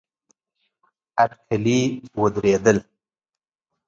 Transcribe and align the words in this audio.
اټکلي 1.23 1.79
ودرېدل. 2.21 2.77